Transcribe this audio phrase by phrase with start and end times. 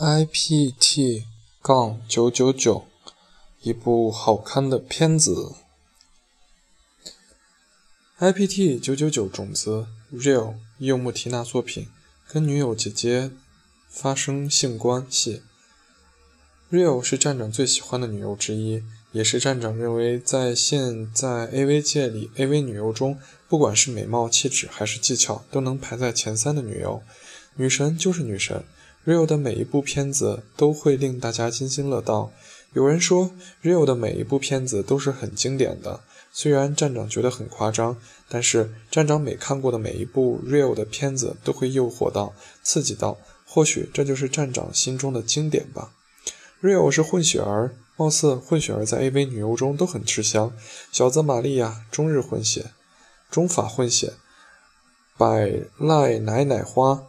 [0.00, 1.24] I P T
[1.62, 2.88] 杠九九九，
[3.62, 5.54] 一部好看的片子。
[8.18, 11.86] I P T 九九九种子 Real 柚木缇娜作品，
[12.28, 13.30] 跟女友姐姐
[13.88, 15.42] 发生性关系。
[16.72, 18.82] Real 是站长最喜欢的女友之一，
[19.12, 27.00] 也是站长认为在现在 A V 界里 A V 女优中，不管是美貌、气质还是技巧，都能排在前三的女优。
[27.54, 28.64] 女神就是女神。
[29.06, 32.32] Rio 的每一部片子都会令大家津津乐道。
[32.72, 33.30] 有人说
[33.62, 36.00] ，Rio 的每一部片子都是很经典的。
[36.32, 37.98] 虽然站长觉得很夸张，
[38.28, 43.18] 但是站长每看过的每一部 Rio 的片子都会诱惑到、刺激到。
[43.46, 45.92] 或许这就是站长心中的经典吧。
[46.62, 50.52] Rio 是混血儿，貌似混血儿在 AV 女优中都很吃香。
[50.90, 52.72] 小泽玛利亚中日混血，
[53.30, 54.14] 中法混血，
[55.18, 57.04] 百濑奶奶花。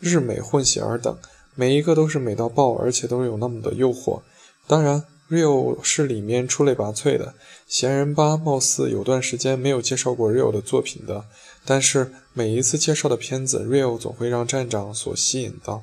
[0.00, 1.16] 日美混血儿等，
[1.54, 4.20] 每一个都是美到爆，而且都有那么的诱惑。
[4.66, 7.34] 当然，Rio 是里面出类拔萃的。
[7.66, 11.24] 闲人吧，貌似有段时间没有介绍过 Rio 的作品的，
[11.64, 15.82] 但是每一次介绍的片子，Rio 总会让站长所吸引到。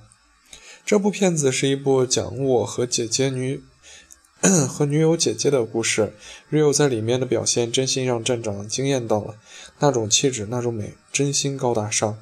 [0.86, 3.64] 这部片子是一部讲我和姐姐女
[4.67, 6.14] 和女友姐姐的故事。
[6.52, 9.36] Rio 在里面的表现，真心让站长惊艳到了。
[9.80, 12.20] 那种气质，那种美，真心高大上。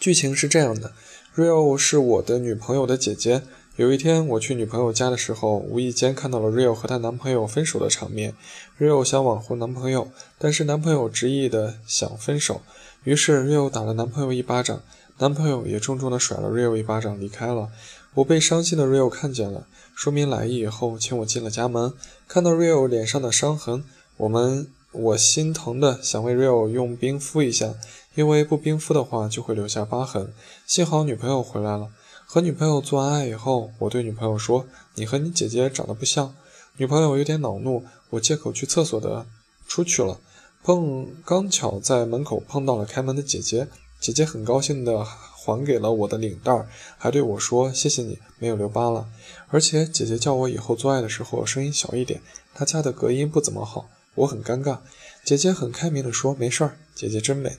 [0.00, 0.94] 剧情是这样的
[1.36, 3.42] ，Rio 是我的女朋友的姐姐。
[3.76, 8.32] 有一天我去女朋友家的时候，无意间看到了 Rio 和她男朋友分手的场面。
[8.78, 12.62] Rio 想挽回男朋友，但是男朋友执意的想分手，
[13.04, 14.82] 于是 Rio 打了男朋友一巴掌，
[15.18, 17.68] 男朋友也重重的甩了 Rio 一巴掌离开了。
[18.14, 21.92] 我被伤心的 Rio 看见了，说明来意以后，请我进了家门。
[22.26, 23.84] 看到 Rio 脸上的伤痕，
[24.16, 24.68] 我们。
[24.92, 27.74] 我心疼的想为 Rio 用冰敷一下，
[28.16, 30.32] 因为不冰敷的话就会留下疤痕。
[30.66, 31.88] 幸好女朋友回来了。
[32.26, 36.34] 和女朋友做完爱以后，我对女朋友说：“你和你姐姐长得不像。”
[36.78, 39.26] 女朋友有点恼怒，我借口去厕所的
[39.66, 40.20] 出去了，
[40.62, 43.66] 碰刚巧在门口碰到了开门的姐姐。
[44.00, 46.66] 姐姐很高兴的还给了我的领带，
[46.98, 49.08] 还对我说：“谢谢你，没有留疤了。”
[49.50, 52.22] 而且姐姐叫我以后做爱的时候声音小一点，
[52.54, 53.88] 她家的隔音不怎么好。
[54.20, 54.80] 我很尴尬，
[55.24, 57.56] 姐姐很开明的说：“没事儿，姐姐真美。”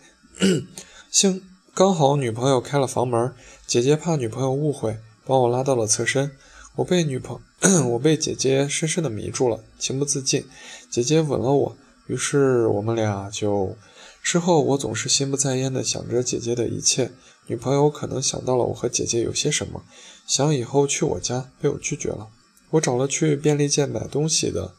[1.09, 1.41] 幸
[1.73, 3.33] 刚好女朋友开了房门，
[3.65, 6.31] 姐姐怕女朋友误会，把我拉到了侧身。
[6.75, 7.41] 我被女朋
[7.91, 10.45] 我被姐姐深深的迷住了，情不自禁。
[10.89, 11.77] 姐姐吻了我，
[12.07, 13.75] 于是我们俩就……
[14.21, 17.11] 事后我总是心不在焉的想着姐姐的一切。
[17.47, 19.83] 女朋友可能想到了我和姐姐有些什么，
[20.27, 22.27] 想以后去我家，被我拒绝了。
[22.69, 24.75] 我找了去便利店买东西的。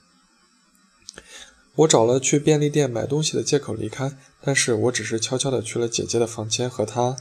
[1.77, 4.13] 我找了去便利店买东西的借口离开，
[4.43, 7.17] 但是我只是悄悄地去了姐姐的房间和她。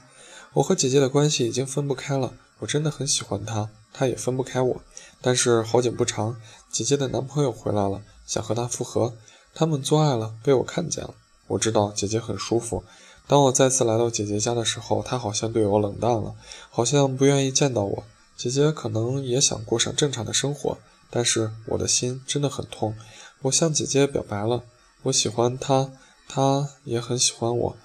[0.54, 4.82] 我和姐姐的关系已经分不开了，我真的很喜欢她，她也分不开我。
[5.22, 6.36] 但是好景不长，
[6.70, 9.14] 姐姐的男朋友回来了，想和她复合。
[9.54, 11.14] 他们做爱了，被我看见了。
[11.48, 12.84] 我知道姐姐很舒服。
[13.28, 16.36] 当我再次来到姐姐家的时候，她好像对我冷淡了，
[16.70, 18.04] 好像不愿意见到我。
[18.36, 20.78] 姐姐可能也想过上正常的生活，
[21.12, 22.96] 但是我的心真的很痛。
[23.44, 24.64] 我向姐姐表白了，
[25.04, 25.92] 我喜欢她，
[26.28, 27.78] 她也很喜欢我。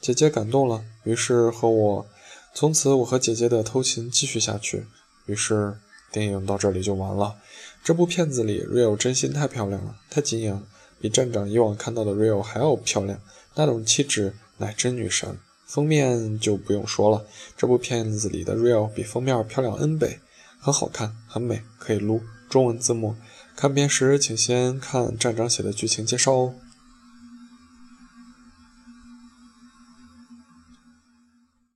[0.00, 2.06] 姐姐感动了，于是和我，
[2.52, 4.86] 从此我和姐姐的偷情继续下去。
[5.26, 5.78] 于是
[6.10, 7.36] 电影到这里就完了。
[7.84, 10.62] 这部片子里，Rio 真心太漂亮了，太惊艳了，
[11.00, 13.20] 比站长以往看到的 Rio 还要漂亮，
[13.54, 15.38] 那种气质乃真女神。
[15.66, 17.24] 封面就不用说了，
[17.56, 20.18] 这部片子里的 Rio 比封面漂亮 N 倍，
[20.60, 22.20] 很好看，很美，可以撸
[22.52, 23.16] 中文字幕。
[23.56, 26.54] 看片时，请先看站长写的剧情介绍哦。